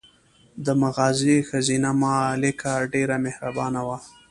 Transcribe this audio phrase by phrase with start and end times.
[0.65, 3.97] د مغازې ښځینه مالکه ډېره مهربانه وه.